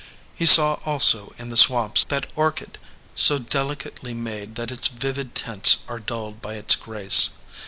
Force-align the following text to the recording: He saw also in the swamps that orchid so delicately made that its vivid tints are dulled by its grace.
He 0.33 0.47
saw 0.47 0.79
also 0.83 1.35
in 1.37 1.51
the 1.51 1.55
swamps 1.55 2.05
that 2.05 2.25
orchid 2.35 2.79
so 3.13 3.37
delicately 3.37 4.15
made 4.15 4.55
that 4.55 4.71
its 4.71 4.87
vivid 4.87 5.35
tints 5.35 5.77
are 5.87 5.99
dulled 5.99 6.41
by 6.41 6.55
its 6.55 6.73
grace. 6.73 7.29